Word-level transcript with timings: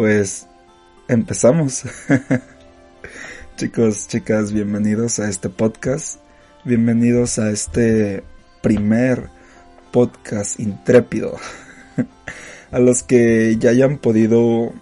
Pues 0.00 0.46
empezamos. 1.08 1.84
Chicos, 3.58 4.08
chicas, 4.08 4.50
bienvenidos 4.50 5.18
a 5.18 5.28
este 5.28 5.50
podcast. 5.50 6.20
Bienvenidos 6.64 7.38
a 7.38 7.50
este 7.50 8.22
primer 8.62 9.28
podcast 9.92 10.58
intrépido. 10.58 11.36
a 12.70 12.78
los 12.78 13.02
que 13.02 13.58
ya 13.58 13.68
hayan 13.68 13.98
podido 13.98 14.72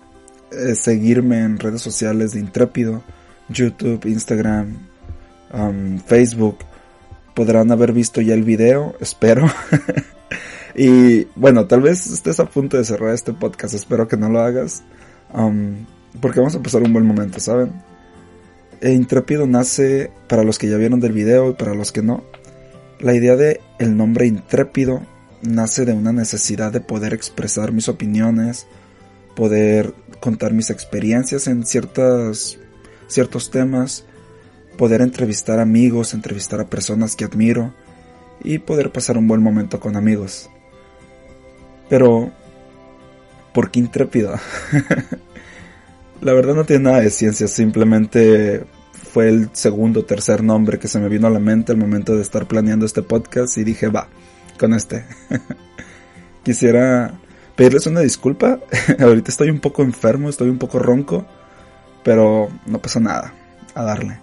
eh, 0.52 0.76
seguirme 0.76 1.40
en 1.40 1.58
redes 1.58 1.82
sociales 1.82 2.34
de 2.34 2.38
intrépido, 2.38 3.02
YouTube, 3.48 4.06
Instagram, 4.06 4.86
um, 5.52 5.98
Facebook, 5.98 6.58
podrán 7.34 7.72
haber 7.72 7.92
visto 7.92 8.20
ya 8.20 8.34
el 8.34 8.44
video, 8.44 8.94
espero. 9.00 9.48
y 10.76 11.24
bueno, 11.34 11.66
tal 11.66 11.80
vez 11.80 12.06
estés 12.06 12.38
a 12.38 12.44
punto 12.44 12.76
de 12.76 12.84
cerrar 12.84 13.12
este 13.12 13.32
podcast, 13.32 13.74
espero 13.74 14.06
que 14.06 14.16
no 14.16 14.28
lo 14.28 14.38
hagas. 14.38 14.84
Porque 16.20 16.40
vamos 16.40 16.54
a 16.54 16.62
pasar 16.62 16.82
un 16.82 16.92
buen 16.92 17.06
momento, 17.06 17.40
¿saben? 17.40 17.72
E 18.80 18.92
Intrépido 18.92 19.46
nace, 19.46 20.10
para 20.28 20.44
los 20.44 20.58
que 20.58 20.68
ya 20.68 20.76
vieron 20.76 21.00
del 21.00 21.12
video 21.12 21.50
y 21.50 21.54
para 21.54 21.74
los 21.74 21.92
que 21.92 22.02
no, 22.02 22.22
la 23.00 23.14
idea 23.14 23.36
de 23.36 23.60
el 23.78 23.96
nombre 23.96 24.26
Intrépido 24.26 25.02
nace 25.42 25.84
de 25.84 25.92
una 25.92 26.12
necesidad 26.12 26.72
de 26.72 26.80
poder 26.80 27.14
expresar 27.14 27.72
mis 27.72 27.88
opiniones, 27.88 28.66
poder 29.34 29.94
contar 30.20 30.52
mis 30.52 30.70
experiencias 30.70 31.46
en 31.46 31.64
ciertas, 31.64 32.58
ciertos 33.06 33.50
temas, 33.50 34.04
poder 34.76 35.00
entrevistar 35.00 35.60
amigos, 35.60 36.14
entrevistar 36.14 36.60
a 36.60 36.70
personas 36.70 37.16
que 37.16 37.24
admiro 37.24 37.72
y 38.42 38.58
poder 38.58 38.92
pasar 38.92 39.18
un 39.18 39.28
buen 39.28 39.42
momento 39.42 39.80
con 39.80 39.96
amigos. 39.96 40.50
Pero, 41.88 42.30
¿por 43.52 43.70
qué 43.70 43.80
intrépido? 43.80 44.34
La 46.20 46.32
verdad 46.32 46.54
no 46.54 46.64
tiene 46.64 46.84
nada 46.84 47.00
de 47.00 47.10
ciencia, 47.10 47.46
simplemente 47.46 48.64
fue 48.92 49.28
el 49.28 49.50
segundo 49.52 50.00
o 50.00 50.04
tercer 50.04 50.42
nombre 50.42 50.78
que 50.78 50.88
se 50.88 50.98
me 50.98 51.08
vino 51.08 51.26
a 51.26 51.30
la 51.30 51.38
mente 51.38 51.72
al 51.72 51.78
momento 51.78 52.14
de 52.16 52.22
estar 52.22 52.46
planeando 52.46 52.84
este 52.86 53.02
podcast 53.02 53.56
y 53.56 53.64
dije, 53.64 53.88
va, 53.88 54.08
con 54.58 54.74
este. 54.74 55.04
Quisiera 56.42 57.14
pedirles 57.56 57.86
una 57.86 58.00
disculpa, 58.00 58.58
ahorita 58.98 59.30
estoy 59.30 59.50
un 59.50 59.60
poco 59.60 59.82
enfermo, 59.82 60.28
estoy 60.28 60.48
un 60.48 60.58
poco 60.58 60.78
ronco, 60.78 61.26
pero 62.02 62.48
no 62.66 62.80
pasa 62.80 63.00
nada, 63.00 63.32
a 63.74 63.82
darle. 63.84 64.18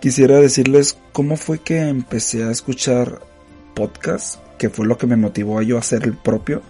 Quisiera 0.00 0.38
decirles 0.38 0.98
cómo 1.12 1.36
fue 1.36 1.60
que 1.60 1.80
empecé 1.80 2.44
a 2.44 2.50
escuchar 2.50 3.20
podcast, 3.74 4.40
que 4.58 4.68
fue 4.68 4.86
lo 4.86 4.98
que 4.98 5.06
me 5.06 5.16
motivó 5.16 5.58
a 5.58 5.62
yo 5.62 5.78
hacer 5.78 6.04
el 6.04 6.14
propio 6.14 6.62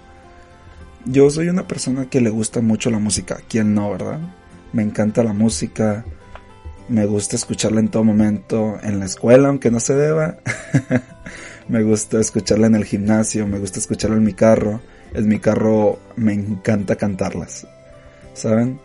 yo 1.07 1.31
soy 1.31 1.49
una 1.49 1.67
persona 1.67 2.07
que 2.11 2.21
le 2.21 2.31
gusta 2.31 2.61
mucho 2.61 2.91
la 2.91 2.99
música, 2.99 3.39
¿quién 3.49 3.75
no, 3.75 3.91
verdad? 3.91 4.21
Me 4.73 4.83
encanta 4.83 5.23
la 5.23 5.33
música, 5.33 6.05
me 6.89 7.07
gusta 7.07 7.37
escucharla 7.37 7.81
en 7.81 7.89
todo 7.89 8.05
momento, 8.05 8.79
en 8.83 8.99
la 8.99 9.07
escuela, 9.07 9.49
aunque 9.49 9.71
no 9.71 9.81
se 9.81 9.95
deba. 9.95 10.37
me 11.69 11.83
gusta 11.83 12.21
escucharla 12.21 12.67
en 12.67 12.75
el 12.75 12.84
gimnasio, 12.84 13.47
me 13.47 13.59
gusta 13.59 13.79
escucharla 13.79 14.17
en 14.17 14.25
mi 14.25 14.34
carro. 14.34 14.81
En 15.15 15.29
mi 15.29 15.39
carro 15.39 15.99
me 16.17 16.34
encanta 16.34 16.97
cantarlas, 16.97 17.67
¿saben? 18.34 18.79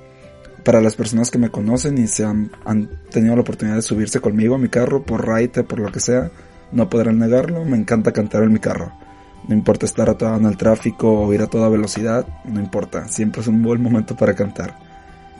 Para 0.64 0.80
las 0.80 0.95
personas 0.95 1.31
que 1.31 1.39
me 1.39 1.49
conocen 1.49 1.97
y 1.97 2.08
se 2.08 2.23
han, 2.23 2.52
tenido 3.09 3.36
la 3.36 3.42
oportunidad 3.42 3.75
de 3.75 3.81
subirse 3.81 4.22
conmigo 4.22 4.55
a 4.55 4.59
mi 4.59 4.69
carro 4.69 5.03
por 5.03 5.25
raite, 5.25 5.64
por 5.64 5.80
lo 5.80 5.92
que 5.92 5.99
sea, 5.99 6.31
no 6.72 6.89
podrán 6.89 7.17
negarlo, 7.17 7.66
me 7.66 7.77
encanta 7.77 8.11
cantar 8.11 8.44
en 8.44 8.53
mi 8.53 8.59
carro. 8.59 8.93
No 9.47 9.55
importa 9.55 9.85
estar 9.85 10.09
atado 10.09 10.37
en 10.37 10.45
el 10.45 10.57
tráfico 10.57 11.11
o 11.11 11.33
ir 11.33 11.41
a 11.41 11.47
toda 11.47 11.69
velocidad, 11.69 12.25
no 12.45 12.59
importa, 12.59 13.07
siempre 13.07 13.41
es 13.41 13.47
un 13.47 13.61
buen 13.63 13.81
momento 13.81 14.15
para 14.15 14.35
cantar. 14.35 14.77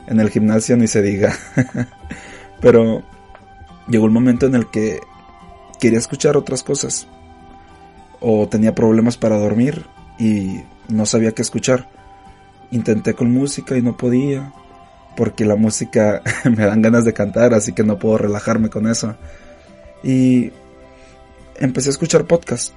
En 0.06 0.18
el 0.18 0.30
gimnasio 0.30 0.76
ni 0.76 0.88
se 0.88 1.02
diga. 1.02 1.34
Pero 2.60 3.02
llegó 3.88 4.06
el 4.06 4.10
momento 4.10 4.46
en 4.46 4.54
el 4.54 4.68
que 4.70 5.00
quería 5.78 5.98
escuchar 5.98 6.36
otras 6.36 6.62
cosas. 6.62 7.06
O 8.20 8.48
tenía 8.48 8.74
problemas 8.74 9.16
para 9.16 9.38
dormir 9.38 9.86
y 10.18 10.60
no 10.88 11.06
sabía 11.06 11.32
qué 11.32 11.42
escuchar. 11.42 11.88
Intenté 12.70 13.14
con 13.14 13.32
música 13.32 13.76
y 13.76 13.82
no 13.82 13.96
podía. 13.96 14.52
Porque 15.16 15.44
la 15.44 15.56
música 15.56 16.22
me 16.44 16.66
dan 16.66 16.82
ganas 16.82 17.04
de 17.04 17.12
cantar, 17.12 17.54
así 17.54 17.72
que 17.72 17.84
no 17.84 17.98
puedo 17.98 18.18
relajarme 18.18 18.68
con 18.68 18.88
eso. 18.88 19.16
Y 20.02 20.50
empecé 21.56 21.88
a 21.88 21.92
escuchar 21.92 22.24
podcasts 22.24 22.74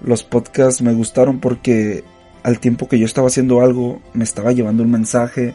los 0.00 0.24
podcasts 0.24 0.82
me 0.82 0.92
gustaron 0.92 1.40
porque 1.40 2.04
al 2.42 2.60
tiempo 2.60 2.88
que 2.88 2.98
yo 2.98 3.06
estaba 3.06 3.28
haciendo 3.28 3.60
algo 3.60 4.00
me 4.14 4.24
estaba 4.24 4.52
llevando 4.52 4.82
un 4.82 4.90
mensaje, 4.90 5.54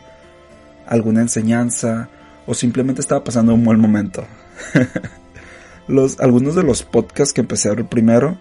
alguna 0.86 1.22
enseñanza 1.22 2.10
o 2.46 2.54
simplemente 2.54 3.02
estaba 3.02 3.24
pasando 3.24 3.54
un 3.54 3.64
buen 3.64 3.80
momento. 3.80 4.26
los, 5.88 6.20
algunos 6.20 6.56
de 6.56 6.64
los 6.64 6.84
podcasts 6.84 7.34
que 7.34 7.42
empecé 7.42 7.70
a 7.70 7.74
ver 7.74 7.86
primero, 7.86 8.38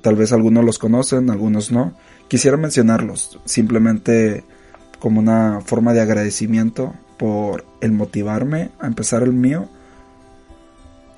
tal 0.00 0.16
vez 0.16 0.32
algunos 0.32 0.64
los 0.64 0.78
conocen, 0.78 1.30
algunos 1.30 1.70
no, 1.70 1.94
quisiera 2.28 2.56
mencionarlos 2.56 3.38
simplemente 3.44 4.44
como 4.98 5.20
una 5.20 5.60
forma 5.60 5.92
de 5.92 6.00
agradecimiento 6.00 6.94
por 7.18 7.64
el 7.80 7.92
motivarme 7.92 8.70
a 8.80 8.86
empezar 8.86 9.22
el 9.22 9.32
mío. 9.32 9.68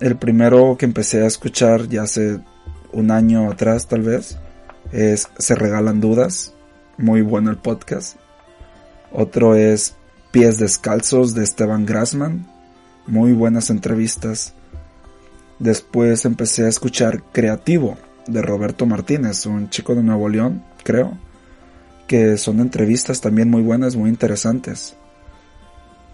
El 0.00 0.16
primero 0.16 0.76
que 0.78 0.86
empecé 0.86 1.22
a 1.22 1.26
escuchar 1.26 1.88
ya 1.88 2.02
hace 2.02 2.40
un 2.92 3.10
año 3.10 3.50
atrás 3.50 3.86
tal 3.86 4.02
vez, 4.02 4.38
es 4.92 5.28
Se 5.38 5.54
Regalan 5.54 6.00
Dudas, 6.00 6.54
muy 6.96 7.22
bueno 7.22 7.50
el 7.50 7.58
podcast. 7.58 8.16
Otro 9.12 9.54
es 9.54 9.94
Pies 10.30 10.58
Descalzos 10.58 11.34
de 11.34 11.44
Esteban 11.44 11.86
Grassman, 11.86 12.46
muy 13.06 13.32
buenas 13.32 13.70
entrevistas. 13.70 14.54
Después 15.58 16.24
empecé 16.24 16.64
a 16.64 16.68
escuchar 16.68 17.22
Creativo 17.32 17.96
de 18.26 18.42
Roberto 18.42 18.86
Martínez, 18.86 19.46
un 19.46 19.70
chico 19.70 19.94
de 19.94 20.02
Nuevo 20.02 20.28
León, 20.28 20.62
creo, 20.84 21.16
que 22.06 22.36
son 22.36 22.60
entrevistas 22.60 23.20
también 23.20 23.50
muy 23.50 23.62
buenas, 23.62 23.96
muy 23.96 24.10
interesantes. 24.10 24.96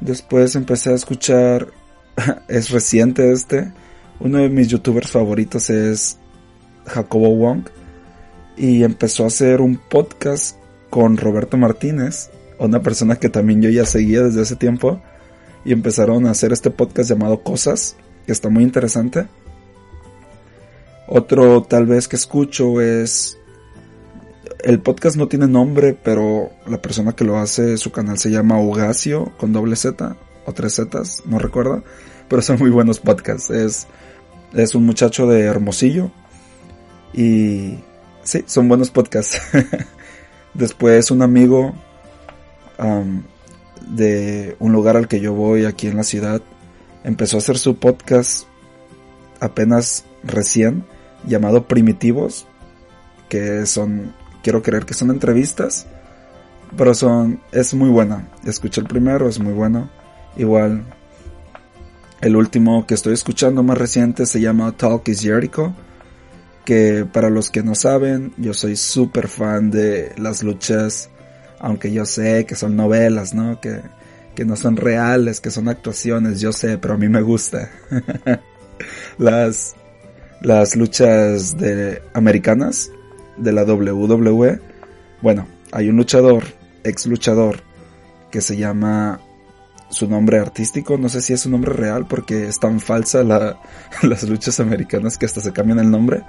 Después 0.00 0.54
empecé 0.56 0.90
a 0.90 0.94
escuchar, 0.94 1.68
es 2.48 2.70
reciente 2.70 3.32
este, 3.32 3.72
uno 4.20 4.38
de 4.38 4.48
mis 4.48 4.68
youtubers 4.68 5.10
favoritos 5.10 5.70
es 5.70 6.18
Jacobo 6.86 7.34
Wong 7.34 7.64
y 8.56 8.84
empezó 8.84 9.24
a 9.24 9.28
hacer 9.28 9.60
un 9.60 9.76
podcast 9.76 10.56
con 10.90 11.16
Roberto 11.16 11.56
Martínez, 11.56 12.30
una 12.58 12.80
persona 12.82 13.16
que 13.16 13.28
también 13.28 13.60
yo 13.60 13.70
ya 13.70 13.84
seguía 13.84 14.22
desde 14.22 14.42
ese 14.42 14.56
tiempo, 14.56 15.00
y 15.64 15.72
empezaron 15.72 16.26
a 16.26 16.30
hacer 16.30 16.52
este 16.52 16.70
podcast 16.70 17.10
llamado 17.10 17.42
Cosas, 17.42 17.96
que 18.26 18.32
está 18.32 18.48
muy 18.48 18.62
interesante. 18.62 19.26
Otro 21.08 21.62
tal 21.62 21.86
vez 21.86 22.08
que 22.08 22.16
escucho 22.16 22.80
es... 22.80 23.38
El 24.62 24.80
podcast 24.80 25.16
no 25.16 25.28
tiene 25.28 25.46
nombre, 25.46 25.92
pero 25.92 26.50
la 26.66 26.80
persona 26.80 27.12
que 27.12 27.24
lo 27.24 27.38
hace, 27.38 27.76
su 27.76 27.92
canal 27.92 28.18
se 28.18 28.30
llama 28.30 28.60
Ugacio, 28.60 29.32
con 29.36 29.52
doble 29.52 29.76
Z, 29.76 30.16
o 30.46 30.52
tres 30.52 30.76
Zetas, 30.76 31.22
no 31.26 31.38
recuerdo, 31.38 31.82
pero 32.28 32.40
son 32.40 32.58
muy 32.58 32.70
buenos 32.70 32.98
podcasts. 32.98 33.50
Es, 33.50 33.86
es 34.54 34.74
un 34.74 34.86
muchacho 34.86 35.26
de 35.26 35.40
Hermosillo, 35.40 36.12
y 37.14 37.78
sí, 38.24 38.44
son 38.46 38.68
buenos 38.68 38.90
podcasts. 38.90 39.40
Después 40.54 41.10
un 41.10 41.22
amigo 41.22 41.74
de 43.88 44.56
un 44.58 44.72
lugar 44.72 44.96
al 44.96 45.08
que 45.08 45.20
yo 45.20 45.32
voy 45.32 45.64
aquí 45.64 45.86
en 45.86 45.96
la 45.96 46.02
ciudad 46.02 46.42
empezó 47.04 47.36
a 47.36 47.38
hacer 47.38 47.58
su 47.58 47.76
podcast 47.76 48.46
apenas 49.40 50.04
recién 50.24 50.84
llamado 51.26 51.68
Primitivos, 51.68 52.46
que 53.28 53.66
son, 53.66 54.12
quiero 54.42 54.62
creer 54.62 54.84
que 54.86 54.94
son 54.94 55.10
entrevistas, 55.10 55.86
pero 56.76 56.94
son, 56.94 57.40
es 57.52 57.74
muy 57.74 57.90
buena. 57.90 58.28
Escuché 58.44 58.80
el 58.80 58.86
primero, 58.86 59.28
es 59.28 59.38
muy 59.38 59.52
bueno. 59.52 59.90
Igual, 60.36 60.84
el 62.20 62.36
último 62.36 62.86
que 62.86 62.94
estoy 62.94 63.14
escuchando 63.14 63.62
más 63.62 63.78
reciente 63.78 64.26
se 64.26 64.40
llama 64.40 64.72
Talk 64.72 65.06
is 65.08 65.20
Jericho 65.20 65.74
que 66.64 67.06
para 67.10 67.30
los 67.30 67.50
que 67.50 67.62
no 67.62 67.74
saben, 67.74 68.32
yo 68.38 68.54
soy 68.54 68.76
súper 68.76 69.28
fan 69.28 69.70
de 69.70 70.12
las 70.16 70.42
luchas, 70.42 71.10
aunque 71.58 71.92
yo 71.92 72.06
sé 72.06 72.46
que 72.46 72.56
son 72.56 72.76
novelas, 72.76 73.34
¿no? 73.34 73.60
Que, 73.60 73.80
que 74.34 74.44
no 74.44 74.56
son 74.56 74.76
reales, 74.76 75.40
que 75.40 75.50
son 75.50 75.68
actuaciones, 75.68 76.40
yo 76.40 76.52
sé, 76.52 76.78
pero 76.78 76.94
a 76.94 76.96
mí 76.96 77.08
me 77.08 77.22
gusta. 77.22 77.70
las, 79.18 79.74
las 80.40 80.74
luchas 80.74 81.56
de 81.56 82.02
americanas 82.14 82.90
de 83.36 83.52
la 83.52 83.64
WWE. 83.64 84.60
Bueno, 85.20 85.46
hay 85.70 85.88
un 85.88 85.96
luchador, 85.96 86.44
ex 86.82 87.06
luchador, 87.06 87.62
que 88.30 88.40
se 88.40 88.56
llama 88.56 89.20
su 89.90 90.08
nombre 90.08 90.38
artístico, 90.38 90.98
no 90.98 91.08
sé 91.08 91.20
si 91.20 91.34
es 91.34 91.42
su 91.42 91.50
nombre 91.50 91.72
real 91.72 92.06
porque 92.08 92.48
es 92.48 92.58
tan 92.58 92.80
falsa 92.80 93.22
la, 93.22 93.60
las 94.02 94.24
luchas 94.24 94.58
americanas 94.58 95.18
que 95.18 95.26
hasta 95.26 95.40
se 95.40 95.52
cambian 95.52 95.78
el 95.78 95.90
nombre 95.90 96.24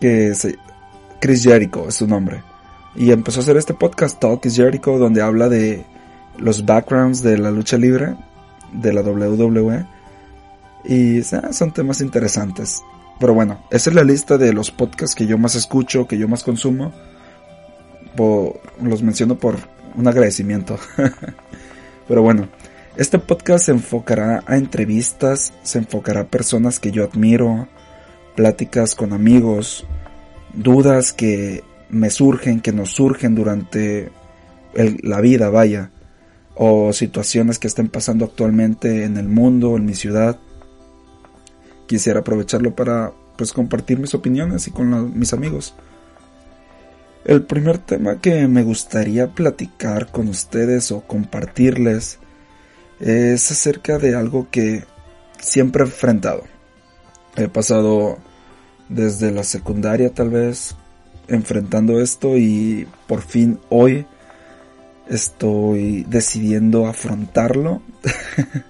que 0.00 0.34
se, 0.34 0.58
Chris 1.20 1.42
Jericho 1.42 1.88
es 1.88 1.96
su 1.96 2.06
nombre. 2.06 2.42
Y 2.94 3.12
empezó 3.12 3.40
a 3.40 3.42
hacer 3.42 3.56
este 3.56 3.74
podcast, 3.74 4.18
Talk 4.18 4.44
is 4.46 4.56
Jericho, 4.56 4.98
donde 4.98 5.22
habla 5.22 5.48
de 5.48 5.84
los 6.36 6.64
backgrounds 6.64 7.22
de 7.22 7.38
la 7.38 7.50
lucha 7.50 7.76
libre, 7.76 8.16
de 8.72 8.92
la 8.92 9.02
WWE. 9.02 9.86
Y 10.84 11.22
son 11.22 11.72
temas 11.72 12.00
interesantes. 12.00 12.82
Pero 13.20 13.34
bueno, 13.34 13.64
esa 13.70 13.90
es 13.90 13.96
la 13.96 14.04
lista 14.04 14.38
de 14.38 14.52
los 14.52 14.70
podcasts 14.70 15.14
que 15.14 15.26
yo 15.26 15.38
más 15.38 15.54
escucho, 15.54 16.06
que 16.06 16.18
yo 16.18 16.28
más 16.28 16.44
consumo. 16.44 16.92
los 18.80 19.02
menciono 19.02 19.36
por 19.36 19.56
un 19.96 20.06
agradecimiento. 20.06 20.78
Pero 22.08 22.22
bueno, 22.22 22.48
este 22.96 23.18
podcast 23.18 23.66
se 23.66 23.72
enfocará 23.72 24.42
a 24.46 24.56
entrevistas, 24.56 25.52
se 25.62 25.78
enfocará 25.78 26.22
a 26.22 26.26
personas 26.26 26.80
que 26.80 26.90
yo 26.90 27.04
admiro, 27.04 27.68
pláticas 28.38 28.94
con 28.94 29.12
amigos, 29.12 29.84
dudas 30.54 31.12
que 31.12 31.64
me 31.90 32.08
surgen, 32.08 32.60
que 32.60 32.70
nos 32.70 32.92
surgen 32.92 33.34
durante 33.34 34.12
la 35.02 35.20
vida, 35.20 35.50
vaya, 35.50 35.90
o 36.54 36.92
situaciones 36.92 37.58
que 37.58 37.66
estén 37.66 37.88
pasando 37.88 38.24
actualmente 38.24 39.02
en 39.02 39.16
el 39.16 39.28
mundo, 39.28 39.76
en 39.76 39.86
mi 39.86 39.96
ciudad. 39.96 40.38
Quisiera 41.88 42.20
aprovecharlo 42.20 42.76
para 42.76 43.12
pues 43.36 43.52
compartir 43.52 43.98
mis 43.98 44.14
opiniones 44.14 44.68
y 44.68 44.70
con 44.70 45.18
mis 45.18 45.32
amigos. 45.32 45.74
El 47.24 47.42
primer 47.42 47.78
tema 47.78 48.20
que 48.20 48.46
me 48.46 48.62
gustaría 48.62 49.34
platicar 49.34 50.12
con 50.12 50.28
ustedes 50.28 50.92
o 50.92 51.00
compartirles 51.00 52.20
es 53.00 53.50
acerca 53.50 53.98
de 53.98 54.14
algo 54.14 54.46
que 54.48 54.84
siempre 55.40 55.82
he 55.82 55.86
enfrentado. 55.86 56.44
He 57.34 57.48
pasado 57.48 58.18
desde 58.88 59.30
la 59.30 59.44
secundaria 59.44 60.12
tal 60.12 60.30
vez 60.30 60.74
enfrentando 61.28 62.00
esto 62.00 62.36
y 62.36 62.86
por 63.06 63.22
fin 63.22 63.58
hoy 63.68 64.06
estoy 65.08 66.04
decidiendo 66.08 66.86
afrontarlo. 66.86 67.82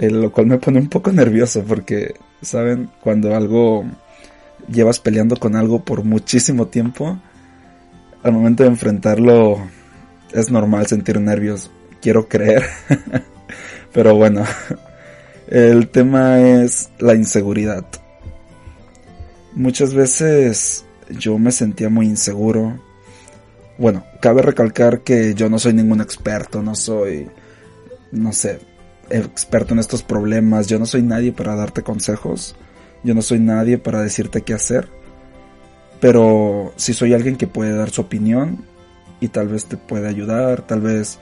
lo 0.00 0.30
cual 0.30 0.46
me 0.46 0.58
pone 0.58 0.78
un 0.78 0.88
poco 0.88 1.10
nervioso 1.10 1.64
porque, 1.66 2.14
¿saben? 2.42 2.90
Cuando 3.00 3.34
algo 3.34 3.84
llevas 4.68 4.98
peleando 5.00 5.36
con 5.36 5.56
algo 5.56 5.84
por 5.84 6.04
muchísimo 6.04 6.66
tiempo, 6.66 7.18
al 8.22 8.32
momento 8.32 8.62
de 8.62 8.68
enfrentarlo 8.70 9.58
es 10.32 10.50
normal 10.50 10.86
sentir 10.86 11.20
nervios 11.20 11.70
quiero 12.02 12.28
creer. 12.28 12.64
Pero 13.92 14.14
bueno, 14.14 14.44
el 15.48 15.88
tema 15.88 16.40
es 16.40 16.90
la 16.98 17.14
inseguridad. 17.14 17.84
Muchas 19.56 19.94
veces 19.94 20.84
yo 21.08 21.38
me 21.38 21.50
sentía 21.50 21.88
muy 21.88 22.04
inseguro. 22.04 22.78
Bueno, 23.78 24.04
cabe 24.20 24.42
recalcar 24.42 25.00
que 25.00 25.32
yo 25.32 25.48
no 25.48 25.58
soy 25.58 25.72
ningún 25.72 26.02
experto, 26.02 26.62
no 26.62 26.74
soy, 26.74 27.26
no 28.12 28.34
sé, 28.34 28.60
experto 29.08 29.72
en 29.72 29.80
estos 29.80 30.02
problemas, 30.02 30.66
yo 30.66 30.78
no 30.78 30.84
soy 30.84 31.00
nadie 31.00 31.32
para 31.32 31.56
darte 31.56 31.82
consejos, 31.82 32.54
yo 33.02 33.14
no 33.14 33.22
soy 33.22 33.38
nadie 33.38 33.78
para 33.78 34.02
decirte 34.02 34.42
qué 34.42 34.52
hacer, 34.52 34.88
pero 36.00 36.74
si 36.76 36.92
soy 36.92 37.14
alguien 37.14 37.36
que 37.36 37.46
puede 37.46 37.74
dar 37.74 37.88
su 37.88 38.02
opinión 38.02 38.62
y 39.20 39.28
tal 39.28 39.48
vez 39.48 39.64
te 39.64 39.78
puede 39.78 40.06
ayudar, 40.06 40.66
tal 40.66 40.82
vez 40.82 41.18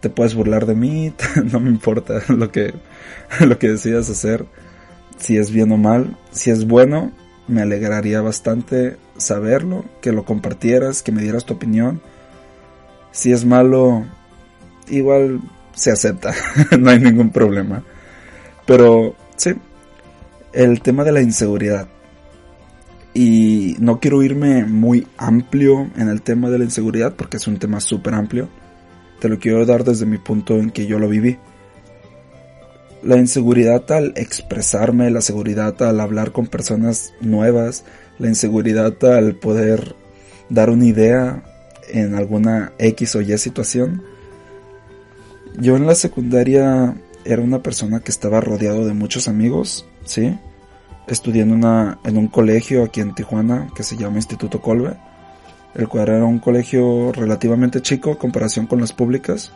te 0.00 0.08
puedes 0.08 0.34
burlar 0.34 0.64
de 0.64 0.74
mí, 0.74 1.12
no 1.52 1.60
me 1.60 1.68
importa 1.68 2.22
lo 2.28 2.50
que, 2.50 2.72
lo 3.40 3.58
que 3.58 3.68
decidas 3.68 4.08
hacer, 4.08 4.46
si 5.18 5.36
es 5.36 5.50
bien 5.50 5.70
o 5.70 5.76
mal, 5.76 6.16
si 6.30 6.50
es 6.50 6.66
bueno, 6.66 7.12
me 7.48 7.62
alegraría 7.62 8.20
bastante 8.20 8.96
saberlo, 9.16 9.84
que 10.00 10.12
lo 10.12 10.24
compartieras, 10.24 11.02
que 11.02 11.12
me 11.12 11.22
dieras 11.22 11.44
tu 11.44 11.54
opinión. 11.54 12.00
Si 13.10 13.32
es 13.32 13.44
malo, 13.44 14.04
igual 14.88 15.40
se 15.74 15.90
acepta, 15.90 16.34
no 16.78 16.90
hay 16.90 17.00
ningún 17.00 17.30
problema. 17.30 17.82
Pero 18.66 19.16
sí, 19.36 19.54
el 20.52 20.80
tema 20.82 21.04
de 21.04 21.12
la 21.12 21.22
inseguridad. 21.22 21.88
Y 23.14 23.74
no 23.80 23.98
quiero 23.98 24.22
irme 24.22 24.64
muy 24.64 25.06
amplio 25.16 25.90
en 25.96 26.08
el 26.08 26.22
tema 26.22 26.50
de 26.50 26.58
la 26.58 26.64
inseguridad 26.64 27.14
porque 27.16 27.38
es 27.38 27.48
un 27.48 27.58
tema 27.58 27.80
súper 27.80 28.14
amplio 28.14 28.48
te 29.18 29.28
lo 29.28 29.38
quiero 29.38 29.64
dar 29.66 29.84
desde 29.84 30.06
mi 30.06 30.18
punto 30.18 30.54
en 30.54 30.70
que 30.70 30.86
yo 30.86 30.98
lo 30.98 31.08
viví. 31.08 31.38
La 33.02 33.16
inseguridad 33.16 33.90
al 33.92 34.12
expresarme, 34.16 35.10
la 35.10 35.20
seguridad 35.20 35.80
al 35.82 36.00
hablar 36.00 36.32
con 36.32 36.46
personas 36.46 37.14
nuevas, 37.20 37.84
la 38.18 38.28
inseguridad 38.28 39.02
al 39.04 39.36
poder 39.36 39.94
dar 40.48 40.70
una 40.70 40.86
idea 40.86 41.44
en 41.88 42.14
alguna 42.14 42.72
X 42.78 43.16
o 43.16 43.20
Y 43.20 43.36
situación. 43.38 44.02
Yo 45.58 45.76
en 45.76 45.86
la 45.86 45.94
secundaria 45.94 46.96
era 47.24 47.42
una 47.42 47.62
persona 47.62 48.00
que 48.00 48.10
estaba 48.10 48.40
rodeado 48.40 48.86
de 48.86 48.94
muchos 48.94 49.28
amigos, 49.28 49.86
¿sí? 50.04 50.36
Estudié 51.06 51.42
en, 51.42 51.52
una, 51.52 51.98
en 52.04 52.16
un 52.18 52.28
colegio 52.28 52.84
aquí 52.84 53.00
en 53.00 53.14
Tijuana 53.14 53.68
que 53.74 53.82
se 53.82 53.96
llama 53.96 54.16
Instituto 54.16 54.60
Colbe 54.60 54.96
el 55.74 55.88
cual 55.88 56.08
era 56.08 56.24
un 56.24 56.38
colegio 56.38 57.12
relativamente 57.12 57.80
chico 57.82 58.10
en 58.10 58.16
comparación 58.16 58.66
con 58.66 58.80
las 58.80 58.92
públicas. 58.92 59.52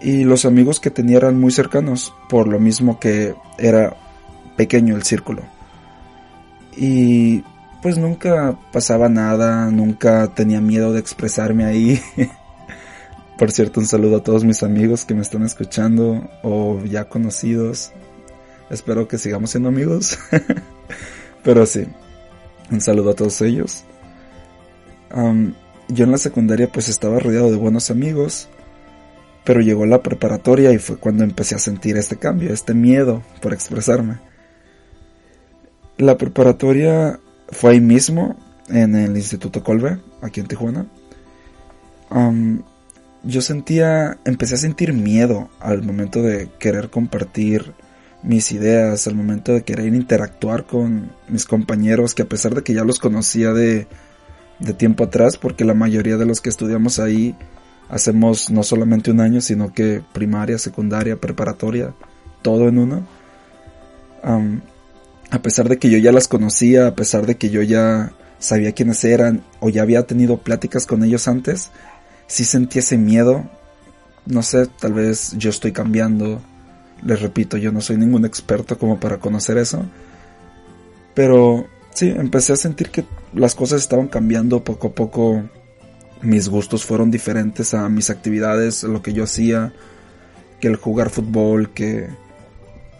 Y 0.00 0.24
los 0.24 0.44
amigos 0.44 0.80
que 0.80 0.90
tenía 0.90 1.18
eran 1.18 1.38
muy 1.38 1.52
cercanos, 1.52 2.14
por 2.28 2.48
lo 2.48 2.58
mismo 2.58 2.98
que 2.98 3.34
era 3.58 3.96
pequeño 4.56 4.96
el 4.96 5.02
círculo. 5.02 5.42
Y 6.76 7.42
pues 7.82 7.98
nunca 7.98 8.58
pasaba 8.72 9.08
nada, 9.08 9.70
nunca 9.70 10.28
tenía 10.28 10.60
miedo 10.60 10.92
de 10.92 11.00
expresarme 11.00 11.64
ahí. 11.64 12.00
por 13.38 13.50
cierto, 13.50 13.80
un 13.80 13.86
saludo 13.86 14.16
a 14.16 14.22
todos 14.22 14.44
mis 14.44 14.62
amigos 14.62 15.04
que 15.04 15.14
me 15.14 15.22
están 15.22 15.42
escuchando 15.44 16.30
o 16.42 16.82
ya 16.84 17.08
conocidos. 17.08 17.92
Espero 18.70 19.08
que 19.08 19.18
sigamos 19.18 19.50
siendo 19.50 19.68
amigos. 19.68 20.18
Pero 21.42 21.66
sí, 21.66 21.86
un 22.70 22.80
saludo 22.80 23.10
a 23.10 23.14
todos 23.14 23.40
ellos 23.42 23.84
yo 25.92 26.04
en 26.04 26.10
la 26.10 26.18
secundaria 26.18 26.70
pues 26.70 26.88
estaba 26.88 27.18
rodeado 27.18 27.50
de 27.50 27.56
buenos 27.56 27.90
amigos, 27.90 28.48
pero 29.44 29.60
llegó 29.60 29.86
la 29.86 30.02
preparatoria 30.02 30.72
y 30.72 30.78
fue 30.78 30.96
cuando 30.96 31.24
empecé 31.24 31.54
a 31.54 31.58
sentir 31.58 31.96
este 31.96 32.16
cambio, 32.16 32.52
este 32.52 32.74
miedo 32.74 33.22
por 33.40 33.52
expresarme. 33.52 34.18
La 35.96 36.16
preparatoria 36.16 37.18
fue 37.48 37.72
ahí 37.72 37.80
mismo, 37.80 38.36
en 38.68 38.94
el 38.94 39.16
Instituto 39.16 39.62
Colbe, 39.62 39.98
aquí 40.22 40.40
en 40.40 40.46
Tijuana. 40.46 40.86
yo 43.22 43.42
sentía, 43.42 44.18
empecé 44.24 44.54
a 44.54 44.58
sentir 44.58 44.92
miedo 44.92 45.50
al 45.60 45.82
momento 45.82 46.22
de 46.22 46.48
querer 46.58 46.90
compartir 46.90 47.72
mis 48.22 48.52
ideas, 48.52 49.06
al 49.06 49.14
momento 49.14 49.52
de 49.52 49.62
querer 49.62 49.86
interactuar 49.94 50.64
con 50.64 51.12
mis 51.28 51.46
compañeros, 51.46 52.14
que 52.14 52.22
a 52.22 52.28
pesar 52.28 52.54
de 52.54 52.62
que 52.62 52.74
ya 52.74 52.84
los 52.84 52.98
conocía 52.98 53.52
de 53.52 53.86
de 54.60 54.74
tiempo 54.74 55.04
atrás, 55.04 55.36
porque 55.36 55.64
la 55.64 55.74
mayoría 55.74 56.16
de 56.16 56.26
los 56.26 56.40
que 56.40 56.50
estudiamos 56.50 56.98
ahí 56.98 57.34
hacemos 57.90 58.50
no 58.50 58.62
solamente 58.62 59.10
un 59.10 59.20
año, 59.20 59.40
sino 59.40 59.72
que 59.72 60.02
primaria, 60.12 60.58
secundaria, 60.58 61.16
preparatoria, 61.16 61.94
todo 62.42 62.68
en 62.68 62.78
uno. 62.78 63.06
a 65.30 65.42
pesar 65.42 65.68
de 65.68 65.78
que 65.78 65.90
yo 65.90 65.98
ya 65.98 66.12
las 66.12 66.28
conocía, 66.28 66.86
a 66.86 66.94
pesar 66.94 67.26
de 67.26 67.36
que 67.36 67.50
yo 67.50 67.62
ya 67.62 68.12
sabía 68.38 68.72
quiénes 68.72 69.04
eran 69.04 69.42
o 69.60 69.68
ya 69.68 69.82
había 69.82 70.06
tenido 70.06 70.38
pláticas 70.38 70.86
con 70.86 71.04
ellos 71.04 71.28
antes, 71.28 71.70
sí 72.26 72.44
sentí 72.44 72.78
ese 72.78 72.96
miedo. 72.96 73.44
No 74.26 74.42
sé, 74.42 74.66
tal 74.66 74.92
vez 74.92 75.34
yo 75.36 75.50
estoy 75.50 75.72
cambiando. 75.72 76.40
Les 77.02 77.20
repito, 77.20 77.56
yo 77.56 77.72
no 77.72 77.80
soy 77.80 77.96
ningún 77.96 78.24
experto 78.24 78.78
como 78.78 79.00
para 79.00 79.18
conocer 79.18 79.58
eso. 79.58 79.84
Pero 81.14 81.66
sí, 81.92 82.08
empecé 82.08 82.52
a 82.52 82.56
sentir 82.56 82.90
que 82.90 83.04
las 83.34 83.54
cosas 83.54 83.80
estaban 83.80 84.08
cambiando 84.08 84.62
poco 84.62 84.88
a 84.88 84.92
poco. 84.92 85.44
Mis 86.22 86.48
gustos 86.48 86.84
fueron 86.84 87.10
diferentes 87.10 87.72
a 87.74 87.88
mis 87.88 88.10
actividades, 88.10 88.82
lo 88.82 89.02
que 89.02 89.12
yo 89.12 89.24
hacía, 89.24 89.72
que 90.60 90.68
el 90.68 90.76
jugar 90.76 91.10
fútbol, 91.10 91.70
que 91.70 92.08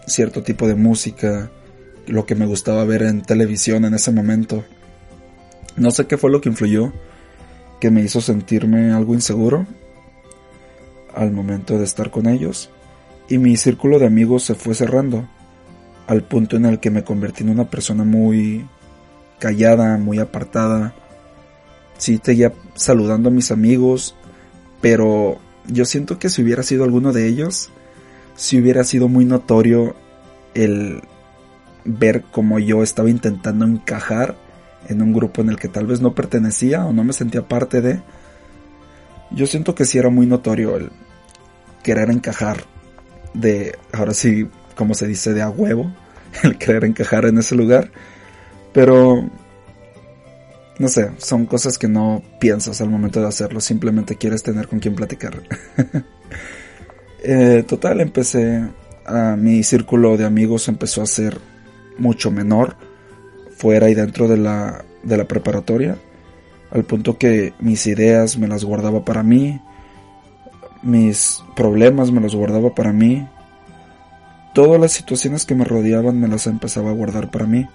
cierto 0.06 0.42
tipo 0.42 0.66
de 0.66 0.74
música, 0.74 1.50
lo 2.06 2.26
que 2.26 2.34
me 2.34 2.46
gustaba 2.46 2.84
ver 2.84 3.02
en 3.02 3.22
televisión 3.22 3.84
en 3.84 3.94
ese 3.94 4.10
momento. 4.10 4.64
No 5.76 5.90
sé 5.90 6.06
qué 6.06 6.16
fue 6.16 6.30
lo 6.30 6.40
que 6.40 6.48
influyó, 6.48 6.92
que 7.80 7.90
me 7.90 8.02
hizo 8.02 8.20
sentirme 8.20 8.92
algo 8.92 9.14
inseguro 9.14 9.66
al 11.14 11.32
momento 11.32 11.78
de 11.78 11.84
estar 11.84 12.10
con 12.10 12.26
ellos, 12.26 12.70
y 13.28 13.38
mi 13.38 13.56
círculo 13.56 13.98
de 13.98 14.06
amigos 14.06 14.44
se 14.44 14.54
fue 14.54 14.74
cerrando, 14.74 15.28
al 16.06 16.22
punto 16.22 16.56
en 16.56 16.64
el 16.64 16.80
que 16.80 16.90
me 16.90 17.04
convertí 17.04 17.42
en 17.42 17.50
una 17.50 17.70
persona 17.70 18.04
muy 18.04 18.66
callada, 19.38 19.96
muy 19.96 20.18
apartada. 20.18 20.94
Sí, 22.00 22.18
seguía 22.22 22.54
saludando 22.76 23.28
a 23.28 23.30
mis 23.30 23.50
amigos, 23.50 24.16
pero 24.80 25.38
yo 25.66 25.84
siento 25.84 26.18
que 26.18 26.30
si 26.30 26.42
hubiera 26.42 26.62
sido 26.62 26.84
alguno 26.84 27.12
de 27.12 27.28
ellos, 27.28 27.68
si 28.36 28.58
hubiera 28.58 28.84
sido 28.84 29.06
muy 29.06 29.26
notorio 29.26 29.94
el 30.54 31.02
ver 31.84 32.22
cómo 32.30 32.58
yo 32.58 32.82
estaba 32.82 33.10
intentando 33.10 33.66
encajar 33.66 34.34
en 34.88 35.02
un 35.02 35.12
grupo 35.12 35.42
en 35.42 35.50
el 35.50 35.58
que 35.58 35.68
tal 35.68 35.86
vez 35.86 36.00
no 36.00 36.14
pertenecía 36.14 36.86
o 36.86 36.94
no 36.94 37.04
me 37.04 37.12
sentía 37.12 37.46
parte 37.46 37.82
de, 37.82 38.00
yo 39.30 39.46
siento 39.46 39.74
que 39.74 39.84
sí 39.84 39.98
era 39.98 40.08
muy 40.08 40.24
notorio 40.24 40.78
el 40.78 40.90
querer 41.82 42.10
encajar 42.10 42.64
de, 43.34 43.78
ahora 43.92 44.14
sí, 44.14 44.48
como 44.74 44.94
se 44.94 45.06
dice, 45.06 45.34
de 45.34 45.42
a 45.42 45.50
huevo, 45.50 45.94
el 46.44 46.56
querer 46.56 46.86
encajar 46.86 47.26
en 47.26 47.36
ese 47.36 47.56
lugar, 47.56 47.90
pero 48.72 49.28
no 50.80 50.88
sé, 50.88 51.10
son 51.18 51.44
cosas 51.44 51.76
que 51.76 51.88
no 51.88 52.22
piensas 52.38 52.80
al 52.80 52.88
momento 52.88 53.20
de 53.20 53.28
hacerlo, 53.28 53.60
simplemente 53.60 54.16
quieres 54.16 54.42
tener 54.42 54.66
con 54.66 54.80
quien 54.80 54.96
platicar. 54.96 55.42
Eh, 57.22 57.64
total, 57.68 58.00
empecé, 58.00 58.66
a, 59.04 59.36
mi 59.36 59.62
círculo 59.62 60.16
de 60.16 60.24
amigos 60.24 60.68
empezó 60.68 61.02
a 61.02 61.06
ser 61.06 61.38
mucho 61.98 62.30
menor, 62.30 62.76
fuera 63.54 63.90
y 63.90 63.94
dentro 63.94 64.26
de 64.26 64.38
la, 64.38 64.86
de 65.02 65.18
la 65.18 65.28
preparatoria, 65.28 65.98
al 66.70 66.84
punto 66.84 67.18
que 67.18 67.52
mis 67.60 67.86
ideas 67.86 68.38
me 68.38 68.48
las 68.48 68.64
guardaba 68.64 69.04
para 69.04 69.22
mí, 69.22 69.60
mis 70.82 71.42
problemas 71.54 72.10
me 72.10 72.22
los 72.22 72.34
guardaba 72.34 72.74
para 72.74 72.94
mí, 72.94 73.28
todas 74.54 74.80
las 74.80 74.92
situaciones 74.92 75.44
que 75.44 75.54
me 75.54 75.66
rodeaban 75.66 76.18
me 76.18 76.26
las 76.26 76.46
empezaba 76.46 76.88
a 76.88 76.94
guardar 76.94 77.30
para 77.30 77.44
mí, 77.44 77.66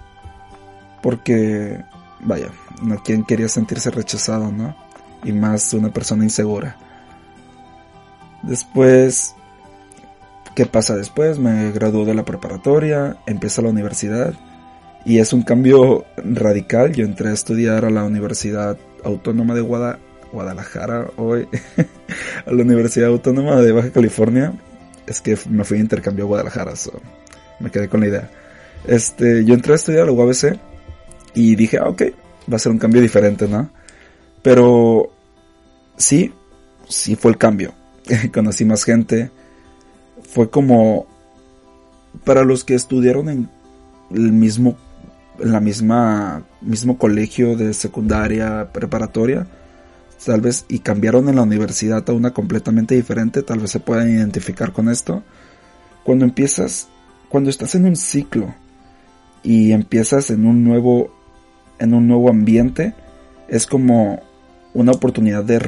porque 1.02 1.84
vaya, 2.20 2.48
no 2.82 3.02
quien 3.02 3.24
quería 3.24 3.48
sentirse 3.48 3.90
rechazado, 3.90 4.50
¿no? 4.50 4.76
Y 5.24 5.32
más 5.32 5.72
una 5.74 5.92
persona 5.92 6.24
insegura. 6.24 6.76
Después, 8.42 9.34
¿qué 10.54 10.66
pasa 10.66 10.96
después? 10.96 11.38
Me 11.38 11.72
graduó 11.72 12.04
de 12.04 12.14
la 12.14 12.24
preparatoria, 12.24 13.16
empecé 13.26 13.62
la 13.62 13.70
universidad 13.70 14.34
y 15.04 15.18
es 15.18 15.32
un 15.32 15.42
cambio 15.42 16.04
radical. 16.16 16.92
Yo 16.92 17.04
entré 17.04 17.30
a 17.30 17.32
estudiar 17.32 17.84
a 17.84 17.90
la 17.90 18.04
Universidad 18.04 18.76
Autónoma 19.04 19.54
de 19.54 19.62
Guadalajara 20.32 21.08
hoy, 21.16 21.48
a 22.46 22.52
la 22.52 22.62
Universidad 22.62 23.08
Autónoma 23.08 23.56
de 23.56 23.72
Baja 23.72 23.90
California. 23.90 24.52
Es 25.06 25.20
que 25.20 25.38
me 25.48 25.64
fui 25.64 25.78
a 25.78 25.80
intercambio 25.80 26.24
a 26.24 26.28
Guadalajara, 26.28 26.72
me 27.60 27.70
quedé 27.70 27.88
con 27.88 28.00
la 28.00 28.08
idea. 28.08 28.30
Este, 28.86 29.44
yo 29.44 29.54
entré 29.54 29.72
a 29.72 29.76
estudiar 29.76 30.02
a 30.02 30.06
la 30.06 30.12
UABC 30.12 30.58
y 31.36 31.54
dije, 31.54 31.78
ah, 31.78 31.88
ok, 31.88 32.02
va 32.50 32.56
a 32.56 32.58
ser 32.58 32.72
un 32.72 32.78
cambio 32.78 33.02
diferente, 33.02 33.46
¿no? 33.46 33.68
Pero 34.42 35.12
sí, 35.98 36.32
sí 36.88 37.14
fue 37.14 37.30
el 37.30 37.36
cambio. 37.36 37.74
Conocí 38.32 38.64
más 38.64 38.84
gente. 38.84 39.30
Fue 40.22 40.48
como 40.48 41.06
para 42.24 42.42
los 42.42 42.64
que 42.64 42.74
estudiaron 42.74 43.28
en 43.28 43.50
el 44.10 44.32
mismo 44.32 44.76
la 45.38 45.60
misma 45.60 46.44
mismo 46.62 46.96
colegio 46.96 47.56
de 47.56 47.74
secundaria 47.74 48.70
preparatoria 48.72 49.46
tal 50.24 50.40
vez 50.40 50.64
y 50.68 50.78
cambiaron 50.78 51.28
en 51.28 51.36
la 51.36 51.42
universidad 51.42 52.08
a 52.08 52.12
una 52.14 52.32
completamente 52.32 52.94
diferente 52.94 53.42
tal 53.42 53.58
vez 53.58 53.70
se 53.70 53.80
puedan 53.80 54.08
identificar 54.08 54.72
con 54.72 54.88
esto 54.88 55.22
cuando 56.04 56.24
empiezas 56.24 56.88
cuando 57.28 57.50
estás 57.50 57.74
en 57.74 57.84
un 57.84 57.96
ciclo 57.96 58.54
y 59.42 59.72
empiezas 59.72 60.30
en 60.30 60.46
un 60.46 60.64
nuevo 60.64 61.15
en 61.78 61.94
un 61.94 62.08
nuevo 62.08 62.30
ambiente 62.30 62.94
es 63.48 63.66
como 63.66 64.22
una 64.74 64.92
oportunidad 64.92 65.44
de 65.44 65.58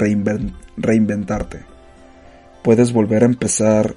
reinventarte. 0.76 1.60
Puedes 2.62 2.92
volver 2.92 3.22
a 3.22 3.26
empezar 3.26 3.94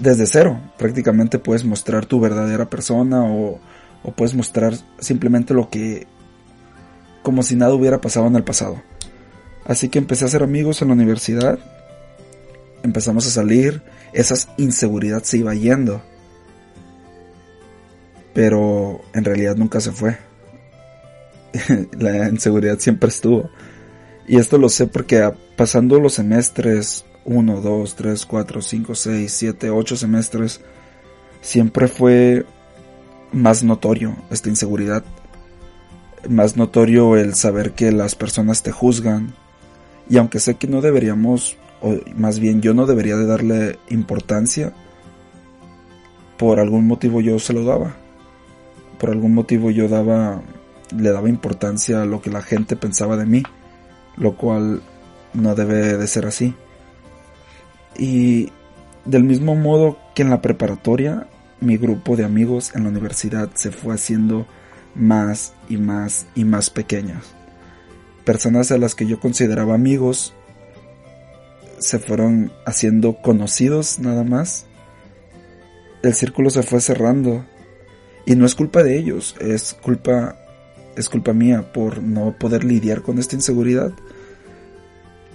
desde 0.00 0.26
cero. 0.26 0.60
Prácticamente 0.78 1.38
puedes 1.38 1.64
mostrar 1.64 2.06
tu 2.06 2.20
verdadera 2.20 2.68
persona 2.68 3.24
o, 3.24 3.60
puedes 4.16 4.34
mostrar 4.34 4.74
simplemente 4.98 5.54
lo 5.54 5.68
que 5.68 6.06
como 7.22 7.42
si 7.42 7.54
nada 7.54 7.74
hubiera 7.74 8.00
pasado 8.00 8.26
en 8.26 8.36
el 8.36 8.44
pasado. 8.44 8.82
Así 9.64 9.88
que 9.88 9.98
empecé 9.98 10.24
a 10.24 10.28
hacer 10.28 10.42
amigos 10.42 10.80
en 10.82 10.88
la 10.88 10.94
universidad. 10.94 11.58
Empezamos 12.82 13.26
a 13.26 13.30
salir. 13.30 13.82
Esa 14.12 14.34
inseguridad 14.56 15.22
se 15.22 15.38
iba 15.38 15.54
yendo 15.54 16.02
pero 18.32 19.00
en 19.12 19.24
realidad 19.24 19.56
nunca 19.56 19.80
se 19.80 19.92
fue. 19.92 20.18
la 21.98 22.28
inseguridad 22.28 22.78
siempre 22.78 23.08
estuvo. 23.08 23.50
Y 24.26 24.36
esto 24.36 24.58
lo 24.58 24.68
sé 24.68 24.86
porque 24.86 25.30
pasando 25.56 25.98
los 25.98 26.14
semestres, 26.14 27.04
1, 27.24 27.60
2, 27.60 27.94
3, 27.96 28.26
4, 28.26 28.62
5, 28.62 28.94
6, 28.94 29.32
7, 29.32 29.70
8 29.70 29.96
semestres, 29.96 30.60
siempre 31.40 31.88
fue 31.88 32.46
más 33.32 33.62
notorio 33.62 34.16
esta 34.30 34.48
inseguridad. 34.48 35.04
Más 36.28 36.56
notorio 36.56 37.16
el 37.16 37.34
saber 37.34 37.72
que 37.72 37.90
las 37.92 38.14
personas 38.14 38.62
te 38.62 38.72
juzgan. 38.72 39.34
Y 40.08 40.18
aunque 40.18 40.38
sé 40.38 40.54
que 40.56 40.68
no 40.68 40.80
deberíamos, 40.80 41.56
o 41.80 41.96
más 42.14 42.38
bien 42.38 42.60
yo 42.60 42.74
no 42.74 42.86
debería 42.86 43.16
de 43.16 43.26
darle 43.26 43.78
importancia, 43.88 44.72
por 46.36 46.60
algún 46.60 46.86
motivo 46.86 47.20
yo 47.20 47.38
se 47.38 47.52
lo 47.52 47.64
daba 47.64 47.96
por 49.00 49.10
algún 49.10 49.34
motivo 49.34 49.70
yo 49.70 49.88
daba, 49.88 50.42
le 50.94 51.10
daba 51.10 51.30
importancia 51.30 52.02
a 52.02 52.06
lo 52.06 52.20
que 52.20 52.30
la 52.30 52.42
gente 52.42 52.76
pensaba 52.76 53.16
de 53.16 53.24
mí, 53.24 53.42
lo 54.16 54.36
cual 54.36 54.82
no 55.32 55.54
debe 55.54 55.96
de 55.96 56.06
ser 56.06 56.26
así. 56.26 56.54
Y 57.96 58.52
del 59.06 59.24
mismo 59.24 59.56
modo 59.56 59.98
que 60.14 60.22
en 60.22 60.28
la 60.28 60.42
preparatoria, 60.42 61.26
mi 61.60 61.78
grupo 61.78 62.14
de 62.14 62.24
amigos 62.24 62.72
en 62.74 62.84
la 62.84 62.90
universidad 62.90 63.48
se 63.54 63.70
fue 63.70 63.94
haciendo 63.94 64.46
más 64.94 65.54
y 65.68 65.78
más 65.78 66.26
y 66.34 66.44
más 66.44 66.68
pequeños. 66.68 67.34
Personas 68.24 68.70
a 68.70 68.78
las 68.78 68.94
que 68.94 69.06
yo 69.06 69.18
consideraba 69.18 69.74
amigos 69.74 70.34
se 71.78 71.98
fueron 71.98 72.52
haciendo 72.66 73.16
conocidos 73.22 73.98
nada 73.98 74.24
más. 74.24 74.66
El 76.02 76.12
círculo 76.12 76.50
se 76.50 76.62
fue 76.62 76.82
cerrando 76.82 77.46
y 78.30 78.36
no 78.36 78.46
es 78.46 78.54
culpa 78.54 78.84
de 78.84 78.96
ellos, 78.96 79.34
es 79.40 79.74
culpa 79.74 80.36
es 80.94 81.08
culpa 81.08 81.32
mía 81.32 81.72
por 81.72 82.00
no 82.00 82.38
poder 82.38 82.62
lidiar 82.62 83.02
con 83.02 83.18
esta 83.18 83.34
inseguridad 83.34 83.90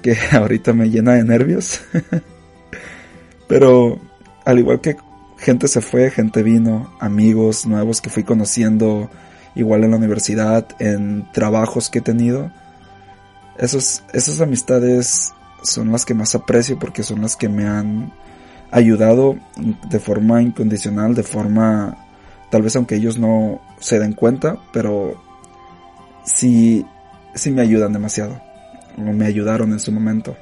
que 0.02 0.16
ahorita 0.32 0.72
me 0.72 0.90
llena 0.90 1.16
de 1.16 1.26
nervios. 1.26 1.82
Pero 3.50 4.00
al 4.46 4.60
igual 4.60 4.80
que 4.80 4.96
gente 5.38 5.68
se 5.68 5.82
fue, 5.82 6.10
gente 6.10 6.42
vino, 6.42 6.96
amigos 7.02 7.66
nuevos 7.66 8.00
que 8.00 8.10
fui 8.10 8.24
conociendo 8.24 9.10
igual 9.56 9.84
en 9.84 9.92
la 9.92 9.98
universidad, 9.98 10.66
en 10.80 11.30
trabajos 11.34 11.90
que 11.90 12.00
he 12.00 12.02
tenido. 12.02 12.50
Esos, 13.58 14.04
esas 14.14 14.40
amistades 14.40 15.34
son 15.64 15.92
las 15.92 16.06
que 16.06 16.14
más 16.14 16.34
aprecio 16.34 16.80
porque 16.80 17.04
son 17.04 17.24
las 17.24 17.36
que 17.36 17.50
me 17.50 17.68
han 17.68 18.14
ayudado 18.72 19.36
de 19.90 20.00
forma 20.00 20.42
incondicional, 20.42 21.14
de 21.14 21.24
forma 21.24 22.05
Tal 22.56 22.62
vez 22.62 22.74
aunque 22.78 22.96
ellos 22.96 23.20
no 23.20 23.60
se 23.82 24.00
den 24.00 24.14
cuenta, 24.14 24.58
pero 24.72 25.22
sí, 26.24 26.86
sí 27.34 27.52
me 27.52 27.62
ayudan 27.62 27.92
demasiado. 27.92 28.42
O 28.98 29.02
me 29.02 29.26
ayudaron 29.26 29.74
en 29.74 29.80
su 29.82 29.92
momento. 29.92 30.38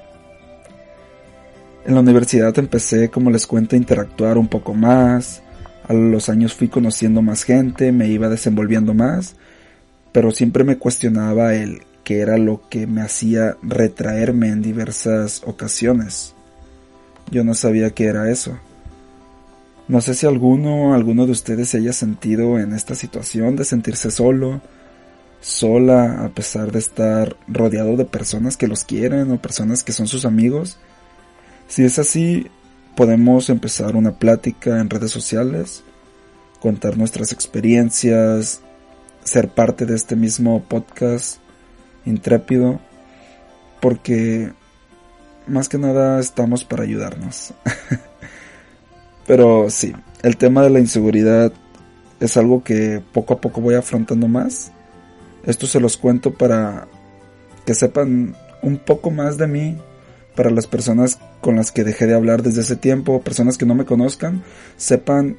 En 1.87 1.95
la 1.95 2.01
universidad 2.01 2.55
empecé, 2.59 3.09
como 3.09 3.31
les 3.31 3.47
cuento, 3.47 3.75
a 3.75 3.79
interactuar 3.79 4.37
un 4.37 4.47
poco 4.47 4.75
más. 4.75 5.41
A 5.87 5.93
los 5.93 6.29
años 6.29 6.53
fui 6.53 6.67
conociendo 6.67 7.23
más 7.23 7.41
gente, 7.41 7.91
me 7.91 8.07
iba 8.07 8.29
desenvolviendo 8.29 8.93
más, 8.93 9.35
pero 10.11 10.29
siempre 10.29 10.63
me 10.63 10.77
cuestionaba 10.77 11.55
el 11.55 11.81
qué 12.03 12.19
era 12.19 12.37
lo 12.37 12.69
que 12.69 12.85
me 12.85 13.01
hacía 13.01 13.57
retraerme 13.63 14.49
en 14.49 14.61
diversas 14.61 15.41
ocasiones. 15.47 16.35
Yo 17.31 17.43
no 17.43 17.55
sabía 17.55 17.89
qué 17.89 18.05
era 18.05 18.29
eso. 18.29 18.59
No 19.87 19.99
sé 19.99 20.13
si 20.13 20.25
alguno, 20.25 20.93
alguno 20.93 21.25
de 21.25 21.33
ustedes 21.33 21.69
se 21.69 21.77
haya 21.77 21.93
sentido 21.93 22.57
en 22.57 22.73
esta 22.73 22.95
situación 22.95 23.55
de 23.55 23.65
sentirse 23.65 24.11
solo, 24.11 24.61
sola, 25.41 26.23
a 26.23 26.29
pesar 26.29 26.71
de 26.71 26.79
estar 26.79 27.35
rodeado 27.47 27.97
de 27.97 28.05
personas 28.05 28.55
que 28.55 28.67
los 28.67 28.85
quieren 28.85 29.29
o 29.31 29.41
personas 29.41 29.83
que 29.83 29.91
son 29.91 30.07
sus 30.07 30.23
amigos. 30.23 30.77
Si 31.67 31.83
es 31.83 31.99
así, 31.99 32.47
podemos 32.95 33.49
empezar 33.49 33.97
una 33.97 34.17
plática 34.19 34.79
en 34.79 34.89
redes 34.89 35.11
sociales, 35.11 35.83
contar 36.61 36.97
nuestras 36.97 37.33
experiencias, 37.33 38.61
ser 39.25 39.49
parte 39.49 39.85
de 39.85 39.95
este 39.95 40.15
mismo 40.15 40.63
podcast 40.63 41.39
intrépido, 42.05 42.79
porque 43.81 44.53
más 45.45 45.67
que 45.67 45.77
nada 45.77 46.21
estamos 46.21 46.63
para 46.63 46.83
ayudarnos. 46.83 47.53
Pero 49.27 49.69
sí, 49.69 49.93
el 50.21 50.37
tema 50.37 50.63
de 50.63 50.69
la 50.69 50.79
inseguridad 50.79 51.53
es 52.19 52.37
algo 52.37 52.63
que 52.63 53.01
poco 53.11 53.33
a 53.33 53.41
poco 53.41 53.61
voy 53.61 53.75
afrontando 53.75 54.27
más. 54.27 54.71
Esto 55.45 55.67
se 55.67 55.79
los 55.79 55.97
cuento 55.97 56.33
para 56.33 56.87
que 57.65 57.73
sepan 57.73 58.35
un 58.61 58.77
poco 58.77 59.11
más 59.11 59.37
de 59.37 59.47
mí, 59.47 59.77
para 60.35 60.49
las 60.49 60.67
personas 60.67 61.19
con 61.41 61.55
las 61.55 61.71
que 61.71 61.83
dejé 61.83 62.07
de 62.07 62.15
hablar 62.15 62.41
desde 62.41 62.61
ese 62.61 62.75
tiempo, 62.75 63.21
personas 63.21 63.57
que 63.57 63.65
no 63.65 63.75
me 63.75 63.85
conozcan, 63.85 64.43
sepan 64.77 65.37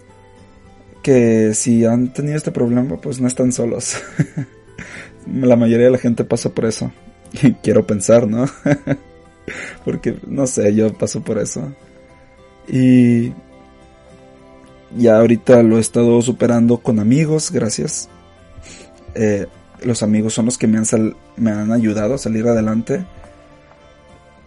que 1.02 1.52
si 1.54 1.84
han 1.84 2.12
tenido 2.12 2.36
este 2.36 2.50
problema, 2.50 3.00
pues 3.00 3.20
no 3.20 3.26
están 3.26 3.52
solos. 3.52 3.96
la 5.26 5.56
mayoría 5.56 5.86
de 5.86 5.92
la 5.92 5.98
gente 5.98 6.24
pasa 6.24 6.50
por 6.50 6.64
eso. 6.64 6.92
Y 7.42 7.52
quiero 7.54 7.86
pensar, 7.86 8.28
¿no? 8.28 8.46
Porque, 9.84 10.16
no 10.26 10.46
sé, 10.46 10.74
yo 10.74 10.92
paso 10.94 11.22
por 11.22 11.38
eso. 11.38 11.74
Y 12.68 13.32
ya 14.96 15.18
ahorita 15.18 15.62
lo 15.62 15.78
he 15.78 15.80
estado 15.80 16.20
superando 16.22 16.78
con 16.78 17.00
amigos, 17.00 17.50
gracias. 17.50 18.08
Eh, 19.14 19.46
los 19.82 20.02
amigos 20.02 20.34
son 20.34 20.46
los 20.46 20.58
que 20.58 20.66
me 20.66 20.78
han, 20.78 20.84
me 21.36 21.50
han 21.50 21.72
ayudado 21.72 22.14
a 22.14 22.18
salir 22.18 22.46
adelante. 22.46 23.04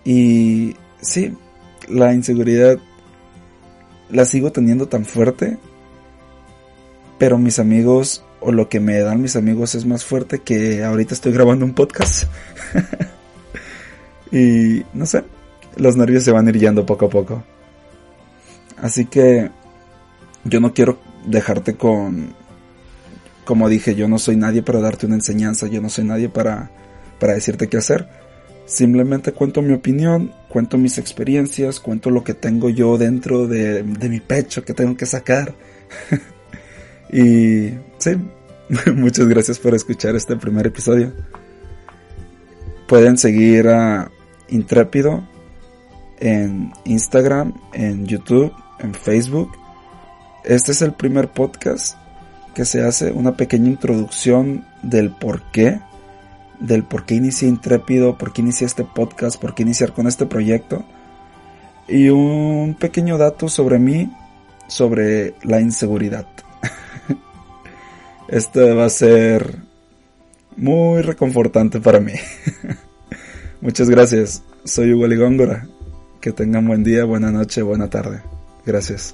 Y 0.03 0.75
sí, 1.01 1.33
la 1.89 2.13
inseguridad 2.13 2.77
la 4.09 4.25
sigo 4.25 4.51
teniendo 4.51 4.87
tan 4.87 5.05
fuerte. 5.05 5.57
Pero 7.17 7.37
mis 7.37 7.59
amigos, 7.59 8.23
o 8.39 8.51
lo 8.51 8.69
que 8.69 8.79
me 8.79 8.99
dan 8.99 9.21
mis 9.21 9.35
amigos 9.35 9.75
es 9.75 9.85
más 9.85 10.05
fuerte 10.05 10.39
que 10.39 10.83
ahorita 10.83 11.13
estoy 11.13 11.33
grabando 11.33 11.65
un 11.65 11.73
podcast. 11.73 12.25
y 14.31 14.83
no 14.93 15.05
sé, 15.05 15.23
los 15.75 15.97
nervios 15.97 16.23
se 16.23 16.31
van 16.31 16.47
ir 16.47 16.59
yendo 16.59 16.85
poco 16.85 17.07
a 17.07 17.09
poco. 17.09 17.43
Así 18.77 19.05
que 19.05 19.49
yo 20.47 20.59
no 20.59 20.73
quiero 20.73 20.99
dejarte 21.25 21.75
con, 21.75 22.33
como 23.45 23.69
dije, 23.69 23.95
yo 23.95 24.07
no 24.07 24.19
soy 24.19 24.35
nadie 24.35 24.63
para 24.63 24.79
darte 24.79 25.05
una 25.05 25.15
enseñanza, 25.15 25.67
yo 25.67 25.81
no 25.81 25.89
soy 25.89 26.05
nadie 26.05 26.29
para, 26.29 26.71
para 27.19 27.33
decirte 27.33 27.67
qué 27.67 27.77
hacer. 27.77 28.07
Simplemente 28.65 29.31
cuento 29.31 29.61
mi 29.61 29.73
opinión, 29.73 30.33
cuento 30.49 30.77
mis 30.77 30.97
experiencias, 30.97 31.79
cuento 31.79 32.09
lo 32.09 32.23
que 32.23 32.33
tengo 32.33 32.69
yo 32.69 32.97
dentro 32.97 33.47
de, 33.47 33.83
de 33.83 34.09
mi 34.09 34.19
pecho 34.19 34.65
que 34.65 34.73
tengo 34.73 34.97
que 34.97 35.05
sacar. 35.05 35.53
y 37.11 37.71
sí, 37.97 38.17
muchas 38.93 39.27
gracias 39.27 39.59
por 39.59 39.73
escuchar 39.73 40.15
este 40.15 40.35
primer 40.35 40.67
episodio. 40.67 41.13
Pueden 42.87 43.17
seguir 43.17 43.69
a 43.69 44.11
Intrépido 44.49 45.27
en 46.19 46.71
Instagram, 46.85 47.53
en 47.73 48.05
YouTube, 48.05 48.51
en 48.79 48.93
Facebook. 48.93 49.51
Este 50.47 50.71
es 50.71 50.81
el 50.81 50.93
primer 50.93 51.27
podcast 51.27 51.97
que 52.55 52.63
se 52.63 52.81
hace, 52.81 53.11
una 53.11 53.35
pequeña 53.35 53.67
introducción 53.67 54.63
del 54.81 55.09
por 55.09 55.41
qué, 55.51 55.81
del 56.61 56.85
por 56.85 57.05
qué 57.05 57.15
inicié 57.15 57.49
Intrépido, 57.49 58.17
por 58.17 58.31
qué 58.31 58.43
inicié 58.43 58.65
este 58.65 58.85
podcast, 58.85 59.41
por 59.41 59.53
qué 59.53 59.63
iniciar 59.63 59.91
con 59.91 60.07
este 60.07 60.25
proyecto. 60.25 60.85
Y 61.89 62.07
un 62.07 62.77
pequeño 62.79 63.17
dato 63.17 63.49
sobre 63.49 63.77
mí, 63.77 64.09
sobre 64.69 65.33
la 65.43 65.59
inseguridad. 65.59 66.25
Esto 68.29 68.73
va 68.73 68.85
a 68.85 68.89
ser 68.89 69.57
muy 70.55 71.01
reconfortante 71.01 71.81
para 71.81 71.99
mí. 71.99 72.13
Muchas 73.59 73.89
gracias. 73.89 74.43
Soy 74.63 74.93
Hugo 74.93 75.07
Ligóngora. 75.07 75.67
Que 76.21 76.31
tengan 76.31 76.65
buen 76.65 76.85
día, 76.85 77.03
buena 77.03 77.33
noche, 77.33 77.61
buena 77.63 77.89
tarde. 77.89 78.21
Gracias. 78.65 79.13